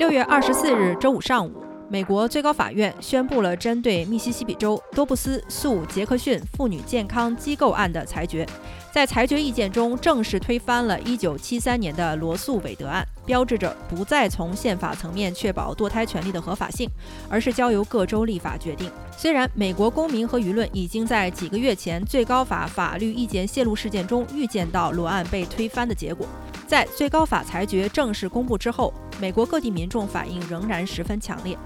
[0.00, 8.48] 六月二十四日周五上午，美国最高法院宣布了针对密西西比州多布斯诉杰克逊妇女健康机构案的裁决。
[8.90, 16.88] 在裁决意见中，正式推翻了1973年的罗素韦德案，标志着不再从宪法层面确保堕胎权利的合法性，
[17.28, 18.90] 而是交由各州立法决定。
[19.14, 26.26] 虽然美国公民和舆论已经在几个月前最高法法律意见泄露事件中预见到罗案被推翻的结果，
[26.66, 31.56] 在最高法裁决正式公布之后，美国各地民众反应仍然十分强烈。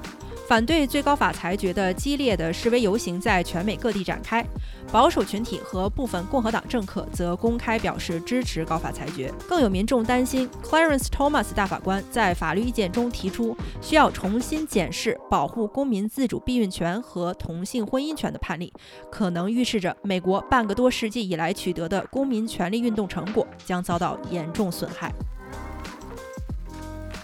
[0.46, 4.44] 反对最高法裁决的激烈的示威游行在全美各地展开，
[4.92, 9.32] 保守群体和部分共和党政客则公开表示支持高法裁决。
[9.48, 18.70] 更有民众担心，Clarence Thomas 大法官在法律意见中提出需要重新检视保护公民自主避孕权和同性婚姻权的判例，
[19.10, 25.10] 可能预示着美国半个多世纪以来取得的公民权利运动成果将遭到严重损害。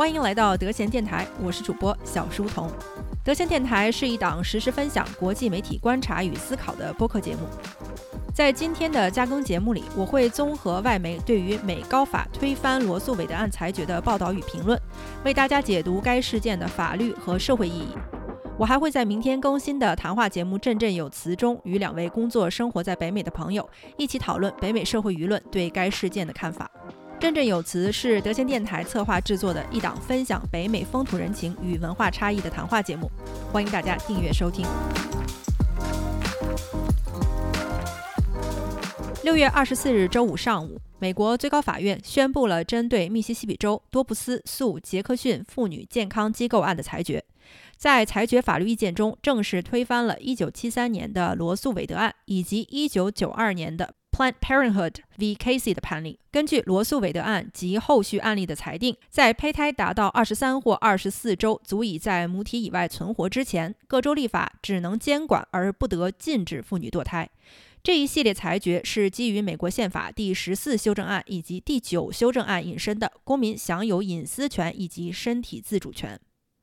[0.01, 2.71] 欢迎来到德贤电台，我是主播小书童。
[3.23, 7.43] 德贤电台是一档实时分享国际媒体观察与思考的播客节目。
[8.35, 14.81] 在今天的加更节目里，我会综合外媒对于美高法推翻罗素韦德案裁决的报道与评论，
[15.23, 17.95] 为大家解读该事件的法律和社会意义。
[18.57, 26.71] 我还会在明天更新的谈话节目《振振有词》中，与两位工作生活在北美的朋友一起讨论北美社会舆论对该事件的看法。
[27.21, 33.11] 振振有词是德贤电台策划制作的一档分享北美风土人情与文化差异的谈话节目，
[33.53, 34.67] 欢迎大家订阅收听。
[39.23, 47.23] 六月二十四日周五上午，美国最高法院宣布了针对密西西比州多布斯诉杰克逊妇女健康机构案的裁决。
[47.77, 53.95] 在裁决法律意见中，正式推翻了1973年的罗素韦德案以及1992年的。
[54.11, 55.35] Planned Parenthood v.
[55.35, 67.29] Casey 的判例，根据罗素韦德案及后续案例的裁定，在胚胎达到二十三或二十四周，足以在母体以外存活之前，各州立法只能监管而不得禁止妇女堕胎。
[67.83, 76.21] 这一系列裁决是基于美国宪法第十四修正案以及第九修正案引申的公民享有隐私权以及身体自主权。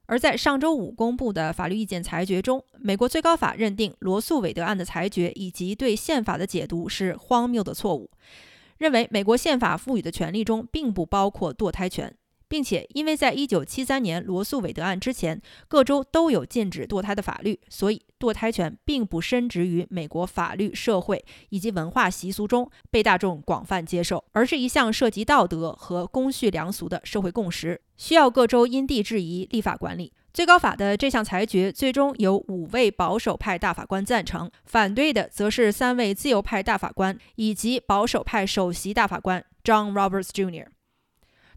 [0.08, 8.10] 而在上周五公布的法律意见裁决中，美国最高法认定罗素韦德案的裁决以及对宪法的解读是荒谬的错误，
[8.78, 12.14] 认为美国宪法赋予的权利中并不包括堕胎权。
[12.50, 30.14] 并且，因为在一九七三年罗素韦德案之前，各州都有禁止堕胎的法律，所以堕胎权并不深植于美国法律、社会以及文化习俗中，被大众广泛接受，而是一项涉及道德和公序良俗的社会共识，需要各州因地制宜立法管理。
[30.34, 40.68] 最高法的这项裁决最终由五位保守派大法官赞成，反对的则是三位自由派大法官以及保守派首席大法官 John Roberts Jr.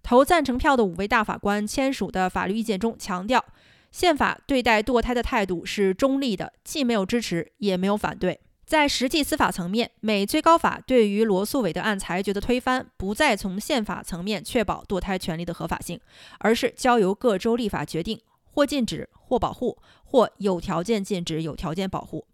[0.02, 3.44] 投赞成票的五位大法官签署的法律意见中强调，
[3.90, 8.40] 宪法对待堕胎的态度是中立的，既没有支持，也没有反对。
[8.64, 16.00] 在实际司法层面，美最高法对于罗素韦德案裁决的推翻，不再从宪法层面确保堕胎权利的合法性，
[16.38, 22.28] 而是交由各州立法决定，或禁止，或保护，或有条件禁止，有条件保护。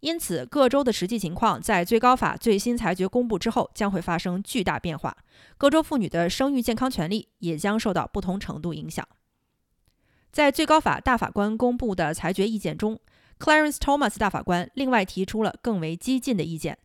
[0.00, 5.16] 因此，各州的实际情况在最高法最新裁决公布之后将会发生巨大变化，
[5.56, 9.06] 各州妇女的生育健康权利也将受到不同程度影响。
[10.34, 12.98] 在最高法大法官公布的裁决意见中
[13.38, 16.76] ，Clarence Thomas 大法官另外提出了更为激进的意见。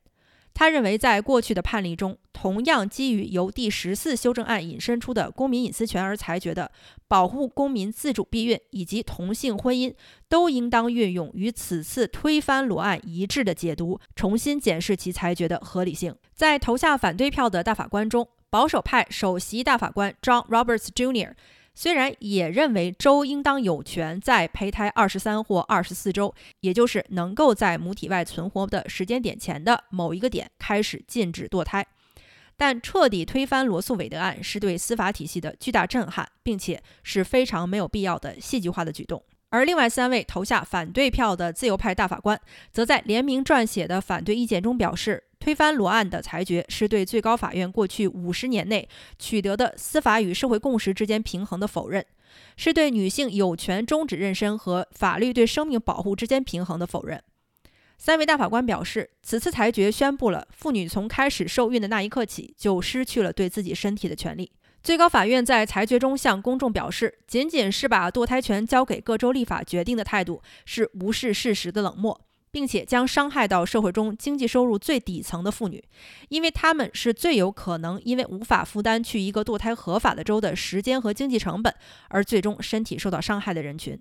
[0.54, 6.72] 他认为，在过去的判例中，同样基于由第十四修正案引申出的公民隐私权而裁决的
[7.08, 9.96] 保护公民自主避孕以及同性婚姻，
[10.28, 16.16] 都应当运用与此次推翻罗案一致的解读，重新检视其裁决的合理性。
[16.36, 21.34] 在投下反对票的大法官中，保守派首席大法官 John Roberts Jr.
[21.82, 31.88] 虽然也认为州应当有权在胚胎二十三或二十四周，也就是能够在母体外存活的时间点前的某一个点开始禁止堕胎，
[32.58, 39.24] 但彻底推翻罗素韦德案是对司法体系的巨大震撼，并且是非常没有必要的戏剧化的举动。
[39.48, 42.38] 而另外三位投下反对票的自由派大法官，
[42.74, 45.24] 则在联名撰写的反对意见中表示。
[45.40, 48.88] 推翻罗案的裁决是对最高法院过去五十年内
[49.18, 52.06] 取得的司法与社会共识之间平衡的否认，
[52.58, 57.24] 是对女性有权终止妊娠和法律对生命保护之间平衡的否认。
[57.98, 64.52] 三位大法官表示，此次裁决宣布了妇女从开始受孕的那一刻起就失去了对自己身体的权利。
[64.82, 72.22] 最高法院在裁决中向公众表示，仅仅是把堕胎权交给各州立法决定的态度是无视事实的冷漠。
[72.52, 75.84] 并且将伤害到社会中经济收入最底层的妇女，
[76.30, 81.74] 因为她们是最有可能因为无法负担去一个堕胎合法的州的时间和经济成本，
[82.10, 84.00] 而最终身体受到伤害的人群。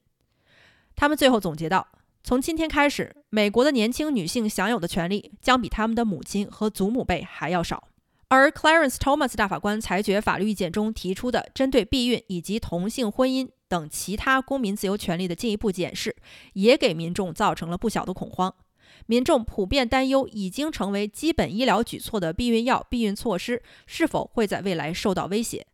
[0.97, 1.87] 他们最后总结道
[2.25, 7.89] ：“从今天开始，美国的年轻女性享有的权利将比他们的母亲和祖母辈还要少。”
[8.31, 16.17] 而 Clarence Thomas 大法官裁决法律意见中提出的针对避孕以及同性婚姻等其他公民自由权利的进一步检视，
[16.55, 18.55] 也给民众造成了不小的恐慌。
[19.07, 25.67] 民众普遍担忧，已经成为基本医疗举措的避孕药、避孕措施是否会在未来受到威胁。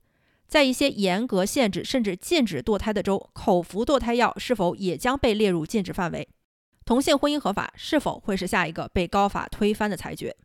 [0.46, 6.29] 在一些严格限制甚至禁止堕胎的州，口服堕胎药是否也将被列入禁止范围？
[6.85, 10.37] 同性婚姻合法是否会是下一个被高法推翻的裁决？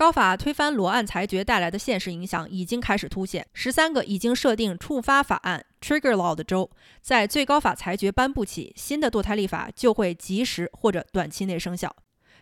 [0.00, 3.46] 高法推翻罗案裁决带来的现实影响已经开始凸显。
[3.52, 6.70] 十三个已经设定触发法案 （trigger law） 的州，
[7.02, 11.94] 在最高法裁决颁布起，新的堕胎立法就会及时或者短期内生效。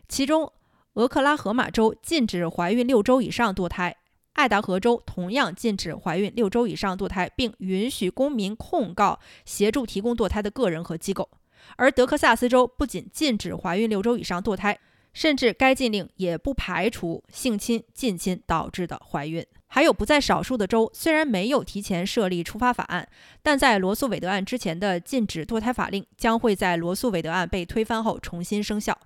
[0.07, 0.53] 其中，
[0.95, 3.97] 俄克拉荷马州禁止怀孕六周以上堕胎，
[4.35, 11.29] 爱达荷州同样禁止怀孕六周以上堕胎，并允许公民控告协助提供堕胎的个人和机构。
[11.75, 14.79] 而德克萨斯州不仅禁止怀孕六周以上堕胎。
[15.19, 19.45] 甚至该禁令也不排除性侵、近亲导致的怀孕。
[19.67, 23.09] 还有不在少数的州，虽然没有提前设立触发法案，
[23.43, 28.97] 但在罗素韦德案之前的禁止堕胎法令将会在罗素韦德案被推翻后重新生效。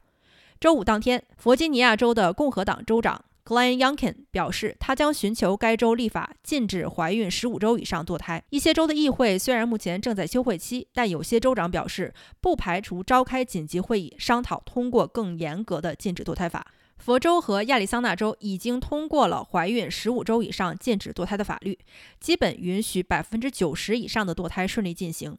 [0.61, 3.25] 周五当天，弗吉尼亚州的共和党州长。
[3.45, 8.43] Glenn Youngkin 表示，他将寻求该州立法禁止怀孕十五周以上堕胎。
[8.51, 16.67] 一些州的议会虽然目前正在休会期，但有些州长表示不排除召开紧急会议商讨通过更严格的禁止堕胎法。
[16.99, 21.77] 佛州和亚利桑那州已经通过了怀孕十五周以上禁止堕胎的法律，
[22.21, 25.37] 基本允许百分之九十以上的堕胎顺利进行。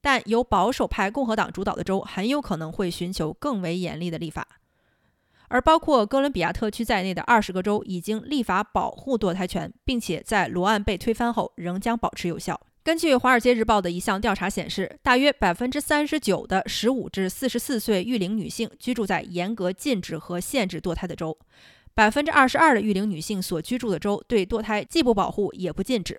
[0.00, 4.48] 但由保守派共和党主导的州很有可能会寻求更为严厉的立法。
[5.52, 12.58] 而包括哥伦比亚特区在内的二十个州已经立法保护堕胎权，并且在罗案被推翻后仍将保持有效。
[12.82, 21.36] 根据《华尔街日报》的一项调查显示，大约百分之三十九的十五至四十四岁育龄女性居住在严格禁止和限制堕胎的州，
[21.92, 26.18] 百分之二十二的育龄女性所居住的州对堕胎既不保护也不禁止，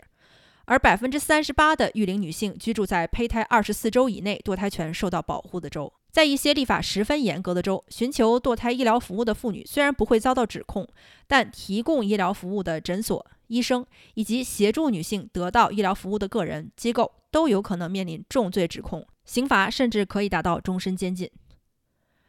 [0.65, 5.91] 而百分之三十八的育龄女性居住在胚胎二十四周以内堕胎权受到保护的州。
[6.13, 10.87] 在一些立法十分严格的州，寻求堕胎医疗服务的妇女虽然不会遭到指控，
[11.25, 13.83] 但提供医疗服务的诊所、医生
[14.13, 21.27] 以及协助女性得到医疗服务的个人机构都有可能面临重罪指控，刑罚甚至可以达到终身监禁。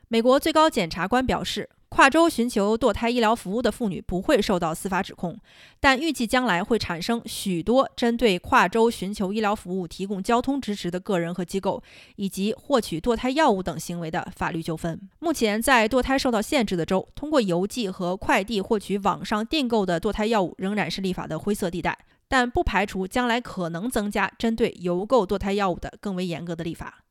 [0.08, 1.68] 美国最高检察官表示。
[1.94, 5.38] 跨州寻求堕胎医疗服务的妇女不会受到司法指控，
[5.78, 11.80] 但预计将来会产生许多针对跨州寻求医疗服务、提供交通支持的个人和机构，
[12.16, 15.00] 以及获取堕胎药物等行为的法律纠纷。
[15.20, 27.04] 目前，在堕胎受到限制的州，通过邮寄和快递获取网上订购的堕胎药物仍然是立法的灰色地带，但不排除将来可能增加针对邮购堕胎药物的更为严格的立法。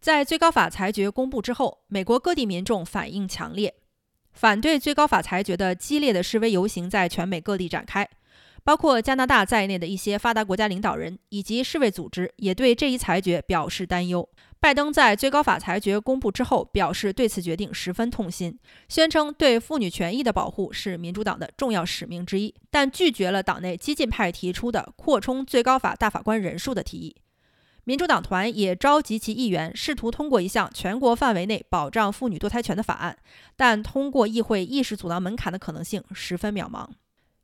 [0.00, 3.74] 在最高法裁决公布之后，美国各地民众反应强烈。
[4.38, 8.08] 反对最高法裁决的激烈的示威游行在全美各地展开，
[8.62, 14.28] 包括加拿大在内的一些发达国家领导人以及世卫组织也对这一裁决表示担忧。
[14.60, 18.56] 拜登在最高法裁决公布之后，表示对此决定十分痛心，
[18.88, 27.16] 宣称对妇女权益的保护是民主党的重要使命之一，但拒绝了党内激进派提出的扩充最高法大法官人数的提议。
[27.88, 33.16] 民主党团也召集其议员，试图通过一项全国范围内保障妇女堕胎权的法案，
[33.56, 36.86] 但通过议会议事阻挠门槛的可能性十分渺茫。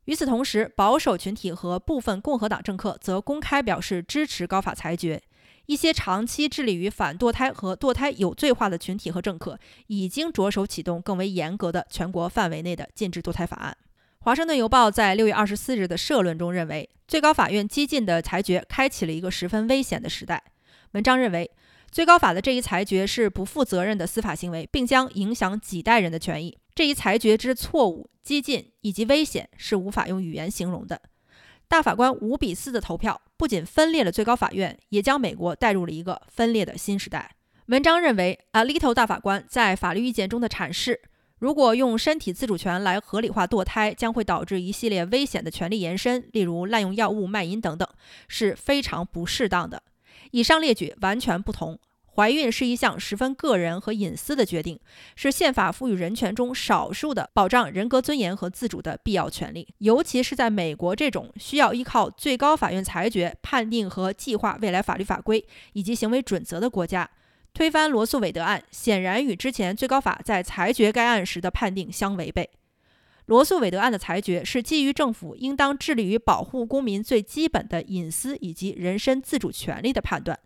[0.03, 5.19] 与此同时，保守群体和部分共和党政客则公开表示支持高法裁决。
[5.65, 13.75] 一些长期致力于反堕胎和堕胎有罪化的群体和政客已经着手启动更为严格的全国范围内的禁止堕胎法案。
[14.25, 20.43] 华盛顿邮报在六月二十四日的社论中认为，最高法院激进的裁决开启了一个十分危险的时代。
[20.93, 21.51] 文章认为，
[21.91, 26.57] 最高法的这一裁决是不负责任的司法行为，并将影响几代人的权益。
[26.73, 30.99] 这一裁决之错误、激进以及危险是无法用语言形容的。
[31.67, 37.35] 大法官五比四的投票不仅分裂了最高法院，也将美国带入了一个分裂的新时代。
[37.67, 40.99] 文章认为，Alito 大法官在法律意见中的阐释。
[41.39, 47.87] 如果用身体自主权来合理化堕胎，将会导致一系列危险的权利延伸，例如滥用药物、卖淫等等，
[48.27, 49.83] 是非常不适当的。
[50.31, 51.77] 以上列举完全不同。
[52.15, 54.79] 怀孕是一项十分个人和隐私的决定，
[55.17, 67.09] 是宪法赋予人权中少数的保障人格尊严和自主的必要权利，尤其是在美国这种需要依靠最高法院裁决判定和计划未来法律法规以及行为准则的国家。
[67.55, 72.49] 推翻罗素韦德案显然与之前最高法在裁决该案时的判定相违背。
[73.27, 80.37] 罗素韦德案的裁决是基于政府应当致力于保护公民最基本的隐私以及人身自主权利的判断，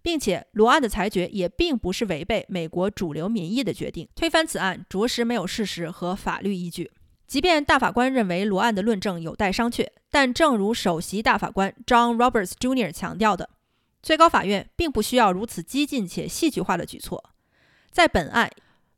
[0.00, 4.08] 并且罗案的裁决也并不是违背美国主流民意的决定。
[4.16, 6.90] 推翻此案着实没有事实和法律依据。
[7.26, 12.90] 即便大法官认为罗案的论证有待商榷，但正如首席大法官 John Roberts Jr.
[12.90, 13.50] 强调的，
[14.06, 17.32] 最高法院并不需要如此激进且戏剧化的举措。
[17.90, 18.48] 在本案，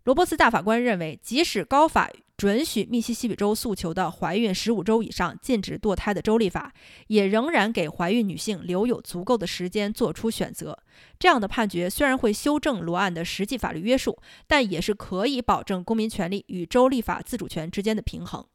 [0.04, 6.74] 罗伯茨大法官认为，即使高法准许密西西比州诉求的怀孕十五周以上禁止堕胎的州立法，
[7.06, 10.78] 也仍然给怀孕女性留有足够的时间做出选择。
[11.18, 18.46] 这样的判决虽然会修正罗案的实际法律约束，但也是可以保证公民权利与州立法自主权之间的平衡。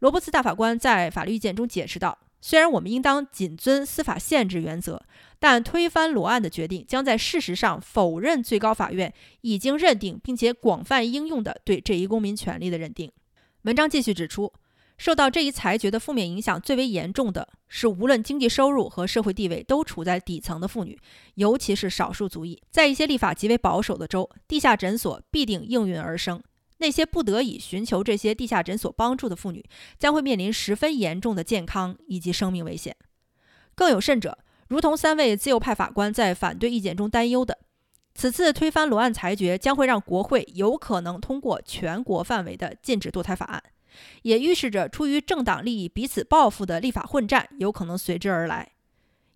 [0.00, 2.18] 罗伯茨大法官在法律意见中解释道。
[2.40, 5.02] 虽然我们应当谨遵司法限制原则，
[5.38, 13.10] 但推翻罗案的决定将在事实上否认最高法院已经认定并且广泛应用的对这一公民权利的认定。
[13.62, 14.52] 文章继续指出，
[14.96, 20.98] 受到这一裁决的负面影响最为严重的是，无论经济收入和社会地位都处在底层的妇女，
[21.34, 22.62] 尤其是少数族裔。
[22.70, 26.42] 在一些立法极为保守的州，地下诊所必定应运而生。
[26.80, 29.64] 那些不得已寻求这些地下诊所帮助的妇女，
[29.98, 32.96] 将会面临十分严重的健康以及生命危险。
[33.74, 37.58] 更有甚者，如同三位自由派法官在反对意见中担忧的，
[38.14, 43.62] 此次推翻罗案裁决将会让国会有可能通过全国范围的禁止堕胎法案，
[44.22, 48.72] 也预示着出于政党利益彼此报复的立法混战有可能随之而来。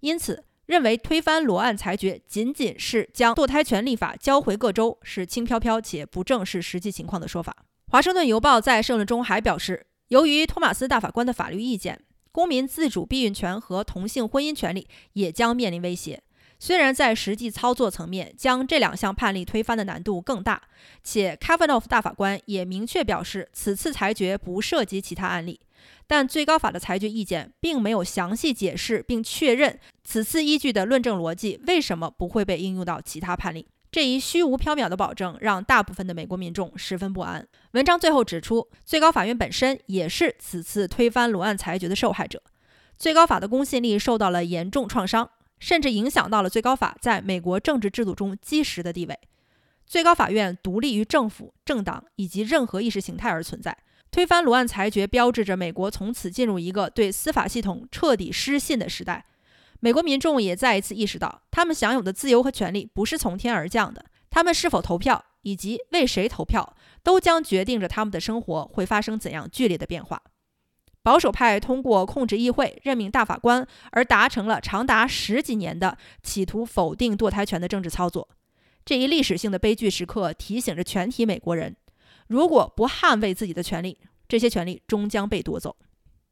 [0.00, 0.44] 因此。
[0.66, 7.54] 认为推翻罗案裁决仅仅是将堕胎权立法交回各州，是轻飘飘且不正视实际情况的说法。
[7.88, 12.00] 华盛顿邮报在社论中还表示，由于托马斯大法官的法律意见，
[12.32, 16.22] 公民自主避孕权和同性婚姻权利也将面临威胁。
[16.58, 20.62] 虽然在实际操作层面，将这两项判例推翻的难度更大，
[21.02, 25.60] 且 Kavanaugh 大法官也明确表示，此次裁决不涉及其他案例。
[26.06, 33.66] 但最高法的裁决意见并没有详细解释并确认此次依据的论证逻辑为什么不会被应用到其他判例。
[33.90, 37.46] 这一虚无缥缈的保证让大部分的美国民众十分不安。
[37.72, 42.42] 文章最后指出，最高法院本身也是此次推翻罗案裁决的受害者。
[42.98, 45.30] 最高法的公信力受到了严重创伤，
[45.60, 49.16] 甚至影响到了最高法在美国政治制度中基石的地位。
[49.86, 53.76] 最高法院独立于政府、政党以及任何意识形态而存在。
[54.14, 59.26] 推翻罗案裁决，标志着美国从此进入一个对司法系统彻底失信的时代。
[59.80, 64.04] 美国民众也再一次意识到，他们享有的自由和权利不是从天而降的。
[64.30, 70.22] 他们是否投票以及为谁投票，都将决定着他们的生活会发生怎样剧烈的变化。
[71.02, 78.28] 保守派通过控制议会、任命大法官，而达成了长达十几年的企图否定堕胎权的政治操作。
[78.84, 81.74] 这一历史性的悲剧时刻提醒着全体美国人。
[82.34, 85.76] 如果不捍卫自己的权利，这些权利终将被夺走。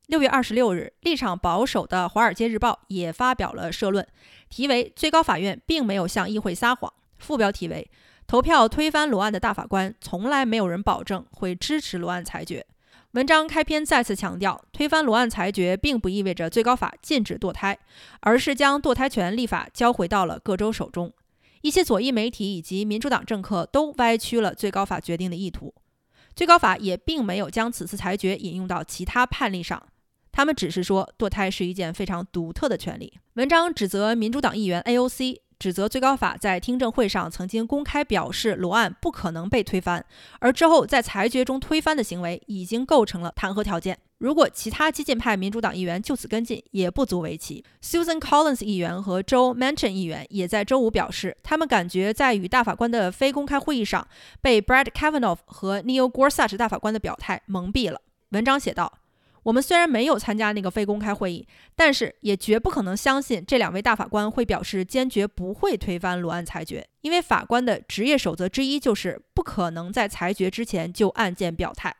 [0.09, 4.05] 六月二十六日，立场保守的《华尔街日报》也发表了社论，
[4.49, 6.93] 题为“最高法院并没有向议会撒谎”。
[7.19, 7.89] 副标题为
[8.27, 12.67] “投票推翻罗案的大法官，从来没有人保证会支持罗案裁决”。
[13.13, 17.79] 文章开篇再次强调，推翻罗案裁决并不意味着最高法禁止堕胎，
[18.23, 21.13] 而是将堕胎权立法交回到了各州手中。
[21.61, 25.73] 一些左翼媒体以及民主党政客都歪曲了最高法决定的意图。
[26.35, 29.83] 最高法也并没有将此次裁决引用到其他判例上，
[30.31, 33.13] 他们只是说堕胎是一件非常独特的权利。
[33.35, 40.05] 文章指责民主党议员 AOC，指责最高法在听证会上曾经公开表示罗案不可能被推翻，
[40.41, 43.99] 而之后在裁决中推翻的行为已经构成了弹劾条件。
[44.23, 47.65] 如果其他激进派民主党议员就此跟进，也不足为奇。
[47.83, 54.07] Susan Collins 议员和 Joe Manchin 议员也在周五表示，他们感觉在与大法官的非公开会议上，
[54.41, 58.01] 被 Brad Kavanaugh 和 Neil Gorsuch 大法官的表态蒙蔽了。
[58.29, 59.01] 文章写道
[59.43, 71.93] ：“我们虽然没有参加那个非公开会议，但是也绝不可能相信这两位大法官会表示坚决不会推翻罗案裁决，因为法官的职业守则之一就是不可能在裁决之前就案件表态。”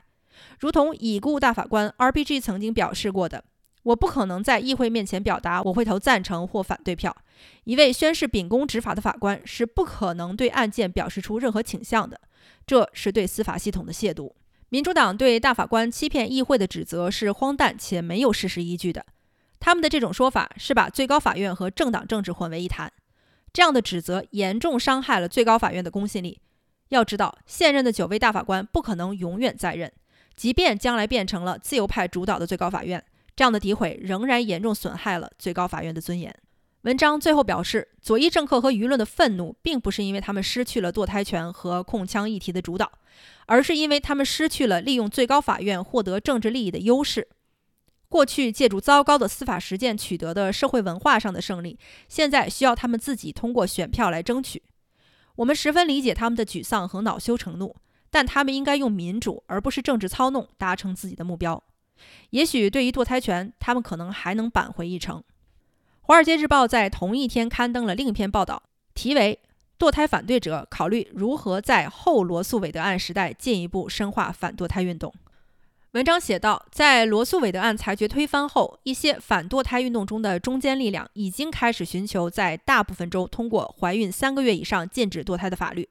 [0.61, 2.41] 如同已故大法官 R.B.G.
[2.41, 3.45] 曾经表示过的，
[3.83, 7.17] 我不可能在议会面前表达我会投赞成或反对票。
[7.65, 12.21] 一位宣誓秉公执法的法官是不可能对案件表示出任何倾向的，
[12.67, 14.33] 这是对司法系统的亵渎。
[14.69, 19.05] 民主党对大法官欺骗议会的指责是荒诞且没有事实依据的。
[19.61, 22.91] 他们的这种说法是把最高法院和政党政治混为一谈。
[23.53, 26.41] 这样的指责严重伤害了最高法院的公信力。
[26.89, 29.93] 要知道，现任的九位大法官不可能永远在任。
[30.43, 33.01] 即便将来变成了自由派主导的最高法院，
[33.37, 36.35] 这样的诋毁仍然严重损害了最高法院的尊严。
[36.81, 42.91] 文章最后表示，左翼政客和舆论的愤怒，并不是因为他们失去了堕胎权和控枪议题的主导，
[43.47, 47.29] 而是因为他们失去了利用最高法院获得政治利益的优势。
[48.09, 54.61] 过去借助糟糕的司法实践取得的社会文化上的胜利，现在需要他们自己通过选票来争取。
[55.37, 57.77] 我们十分理解他们的沮丧和恼羞成怒，
[58.13, 61.61] 但他们应该用民主而不是政治操弄达成自己的目标。
[62.31, 65.19] 也许对于堕胎权，他们可能还能扳回一城。
[66.03, 69.41] 《华尔街日报》在同一天刊登了另一篇报道，题为
[69.83, 75.11] 《堕胎反对者考虑如何在后罗素韦德案时代进一步深化反堕胎运动》。
[75.93, 85.89] 文章写道，在罗素韦德案裁决推翻后，一些反堕胎运动中的中坚力量已经开始寻求在大部分州通过怀孕三个月以上禁止堕胎的法律。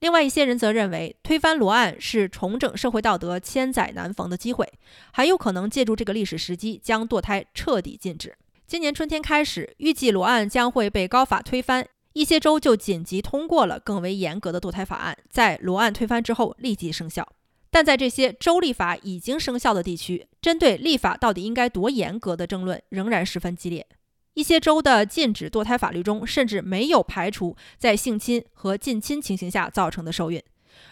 [0.00, 4.66] 另外一些人则认为，推翻罗案是重整社会道德千载难逢的机会，
[5.12, 8.34] 很有可能借助这个历史时机将堕胎彻底禁止。
[8.66, 17.28] 今年春天开始，预计罗案将会被高法推翻，一些州就紧急通过了更为严格的堕胎法案，在罗案推翻之后立即生效。
[17.70, 23.86] 但在这些州立法已经生效的地区，针对立法到底应该多严格的争论仍然十分激烈。
[24.34, 30.42] 一些州的禁止堕胎法律中，甚至没有排除在性侵和近亲情形下造成的受孕，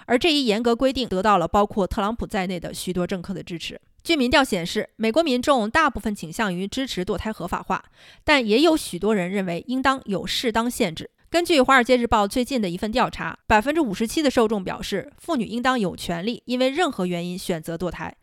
[0.07, 3.81] 而这一严格规定得到了包括特朗普在内的许多政客的支持。
[4.03, 7.85] 据民调显示，美国民众大部分倾向于支持堕胎合法化，
[8.25, 11.11] 但也有许多人认为应当有适当限制。
[11.31, 18.17] 根据《华尔街日报》最近的一份调查，百分之五十七的受众表示，妇女应当有权利因为任何原因选择堕胎。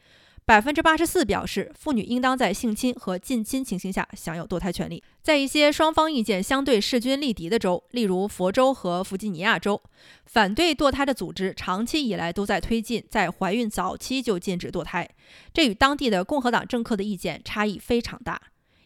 [0.48, 5.04] 百分之八十四表示，妇女应当在性侵和近亲情形下享有堕胎权利。
[5.24, 9.82] 在一些双方意见相对势均力敌的州，例如佛州和弗吉尼亚州，
[10.28, 15.10] 反对堕胎的组织长期以来都在推进在怀孕早期就禁止堕胎。
[15.52, 18.40] 这与当地的共和党政客的意见差异非常大。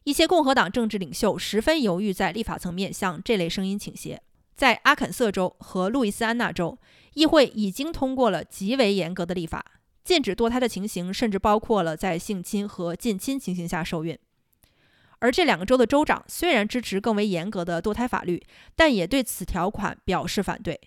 [0.05, 4.21] 一些共和党政治领袖十分犹豫在立法层面向这类声音倾斜。
[4.55, 6.77] 在阿肯色州和路易斯安那州，
[7.15, 9.65] 议会已经通过了极为严格的立法。
[10.09, 14.17] 禁止堕胎的情形甚至包括了在性侵和近亲情形下受孕，
[15.19, 18.41] 而这两个州的州长虽然支持更为严格的堕胎法律，
[18.75, 20.81] 但也对此条款表示反对。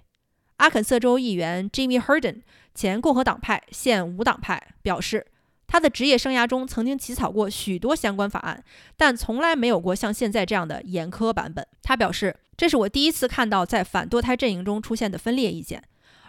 [0.56, 2.40] 阿肯色州议员 Jimmy Herden
[2.74, 5.24] 前共和党派、现无党派，表示
[5.68, 8.64] 他的职业生涯中曾经起草过许多相关法案，
[8.96, 11.64] 但从来没有过像现在这样的严苛版本。
[11.80, 15.80] 他表示：“这是我第一次看到在反堕胎阵营中出现的分裂意见。”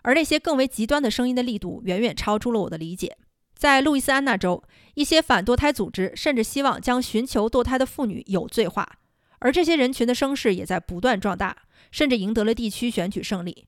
[0.03, 3.17] 而那些更为极端的声音的力度远远超出了我的理解。
[3.55, 4.63] 在路易斯安那州，
[4.93, 8.97] 一些反堕胎组织甚至希望将寻求堕胎的妇女有罪化，
[9.39, 11.57] 而这些人群的声势也在不断壮大，
[11.89, 13.65] 甚至赢得了地区选举胜利。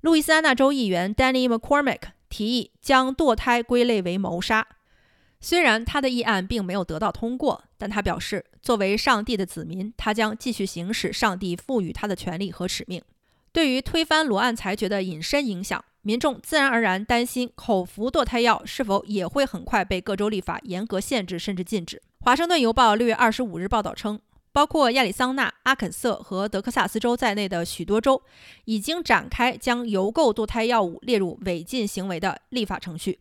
[0.00, 4.66] 路易斯安那州议员 Danny McCormick 提议将堕胎归类为谋杀。
[5.40, 13.02] 虽然他的议案并没有得到通过，但他表示，作为上帝的子民，他将继续行使上帝赋予他的权利和使命。
[13.52, 22.00] 对于推翻罗案裁决的引申影响，民众自然而然担心口服堕胎药是否也会很快被各州立法严格限制甚至禁止。
[22.20, 24.20] 华盛顿邮报六月二十五日报道称，
[24.52, 28.22] 包括亚利桑那、阿肯色和德克萨斯州在内的许多州
[28.66, 33.18] 已经展开将邮购堕胎药物列入违禁行为的立法程序。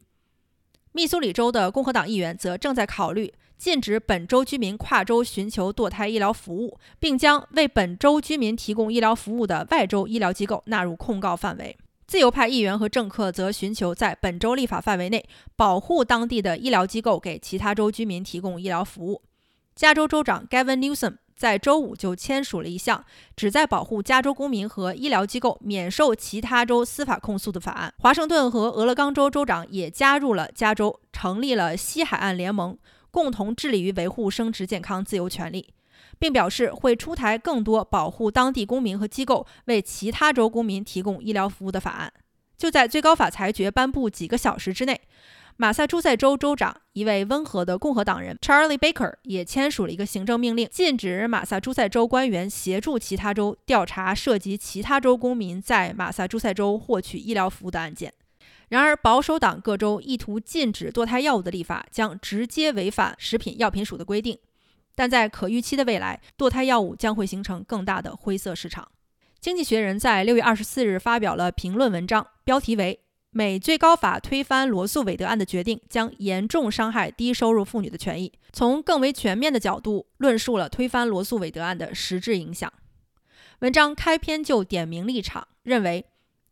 [0.92, 3.34] 密苏里州的共和党议员则正在考虑。
[3.58, 11.76] 禁止本州居民跨州寻求堕胎医疗服务，并将为本州居民提供医疗服务的外州医疗机构纳入控告范围。
[12.06, 19.22] 自由派议员和政客则寻求在本州立法范围内保护当地的医疗机构给其他州居民提供医疗服务。
[19.76, 23.04] 加州州长 Gavin Newsom 在周五就签署了一项
[23.36, 27.94] 旨在保护加州公民和医疗机构免受其他州司法控诉的法案。
[28.00, 32.78] 华盛顿和俄勒冈州州长也加入了加州，成立了西海岸联盟。
[33.18, 35.74] 共同致力于维护生殖健康自由权利，
[36.20, 42.14] 并表示会出台更多保护当地公民和机构为其他州公民提供医疗服务的法案。
[42.56, 45.02] 就在最高法裁决颁布几个小时之内，
[45.56, 58.14] 马萨诸塞州州长一位温和的共和党人 Charlie Baker 也签署了一个行政命令，禁止马萨诸塞州官员协助其他州调查涉及其他州公民在马萨诸塞州获取医疗服务的案件。
[58.70, 64.38] 然而，保守党各州意图禁止堕胎药物的立法将直接违反食品药品署的规定，
[64.94, 68.86] 但在可预期的未来，堕胎药物将会形成更大的灰色市场。
[69.40, 73.00] 经济学人在六月二十四日发表了评论文章，标题为
[73.30, 82.74] 《美最高法推翻罗素韦德案的决定将严重伤害低收入妇女的权益》，从更为全面的角度论述了推翻罗素韦德案的实质影响。
[83.60, 86.06] 文章开篇就点明立场，认为。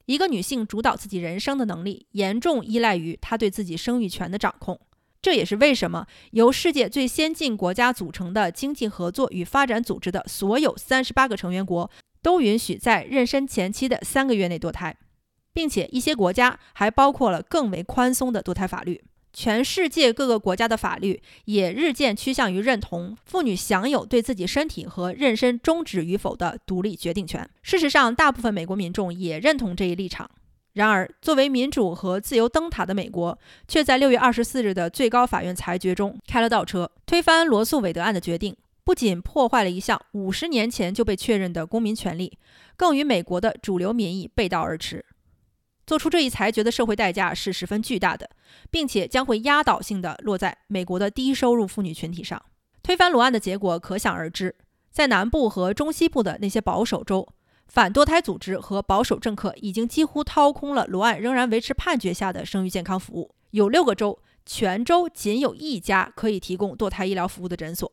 [0.05, 4.79] 一个女性主导自己人生的能力，严重依赖于她对自己生育权的掌控。
[5.21, 11.89] 这也是为什么由世界最先进国家组成的经济合作与发展组织的所有三十八个成员国
[12.21, 14.95] 都允许在妊娠前期的三个月内堕胎，
[15.51, 19.03] 并且一些国家还包括了更为宽松的堕胎法律。
[19.35, 27.47] 全世界各个国家的法律也日渐趋向于认同妇女享有对自己身体和妊娠终止与否的独立决定权。
[27.61, 30.31] 事实上，大部分美国民众也认同这一立场。
[30.71, 42.37] 然而，作为民主和自由灯塔的美国，却在六月二十四日的最高法院裁决中开了倒车，推翻罗素韦德案的决定，不仅破坏了一项五十年前就被确认的公民权利，
[42.77, 45.05] 更与美国的主流民意背道而驰。
[45.85, 48.29] 做出这一裁决的社会代价是十分巨大的，
[48.71, 52.41] 并且将会压倒性的落在美国的低收入妇女群体上。
[52.81, 54.55] 推翻罗案的结果可想而知，
[54.91, 57.27] 在南部和中西部的那些保守州。
[57.67, 63.33] 反堕胎组织和保守政客已经几乎掏空了罗案仍然维持判决下的生育健康服务。
[63.51, 67.91] 有六个州，全州仅有一家可以提供堕胎医疗服务的诊所。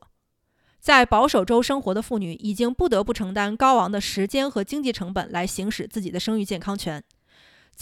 [0.79, 7.03] 在保守州生活的妇女已经不得不承担高昂的时间和经济成本来行使自己的生育健康权。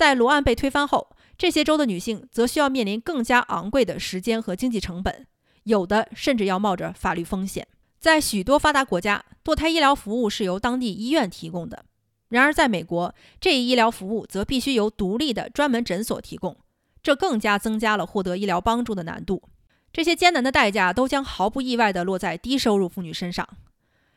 [0.01, 5.27] 在罗案被推翻后，这些州的女性则需要面临更加昂贵的时间和经济成本，
[5.65, 7.69] 有的甚至要冒着法律风险。
[7.99, 11.81] 在许多发达国家，堕胎医疗服务是由当地医院提供的；
[12.31, 16.57] 然而，在美国，这一医疗服务则必须由独立的专门诊所提供，
[17.03, 19.43] 这更加增加了获得医疗帮助的难度。
[19.93, 23.47] 这些艰难的代价都将毫不意外地落在低收入妇女身上。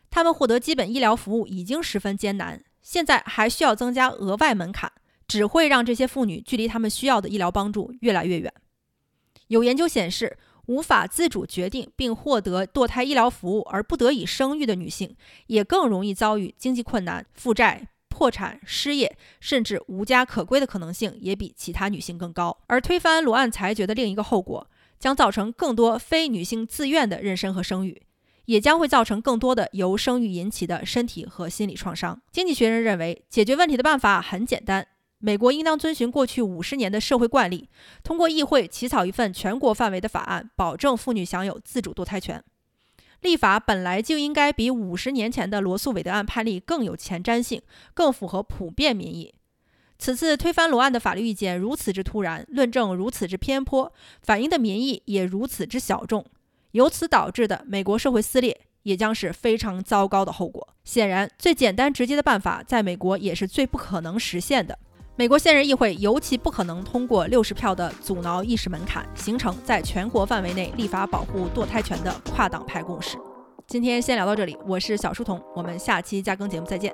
[0.10, 4.90] 她们获得基本医疗服务已经十分艰难，现在还需要增加额外门槛，
[5.34, 8.54] 只会让这些妇女距离她们需要的医疗帮助越来越远。
[9.48, 10.38] 有研究显示。
[10.68, 15.14] 无法自主决定并获得堕胎医疗服务而不得已生育的女性，
[15.48, 22.58] 也更容易遭遇经济困难、负债、破产、失业，甚至无家可归的可能性也比其他女性更高。
[22.68, 24.66] 而推翻罗案裁决的另一个后果，
[24.98, 28.02] 将造成更多非女性自愿的妊娠和生育，
[28.46, 32.22] 也将会造成更多的由生育引起的身体和心理创伤。
[32.32, 34.88] 经济学人认为，解决问题的办法很简单。
[35.26, 37.70] 美国应当遵循过去五十年的社会惯例，
[38.04, 42.44] 通过议会起草一份全国范围的法案，保证妇女享有自主堕胎权。
[43.22, 47.62] 立法本来就应该比五十年前的罗素韦德案判例更有前瞻性，
[47.94, 49.34] 更符合普遍民意。
[49.98, 56.26] 此次推翻罗案的法律意见如此之突然，论证如此之偏颇，反映的民意也如此之小众，
[56.72, 60.68] 由此导致的美国社会撕裂也将是非常糟糕的后果。
[60.84, 64.78] 显然，最简单直接的办法在美国也是最不可能实现的。
[65.16, 73.16] 美国现任议会尤其不可能通过六十票的阻挠意识门槛，形成在全国范围内立法保护堕胎权的跨党派共识。
[73.68, 76.92] 今天先聊到这里，我是小书童，我们下期加更节目再见。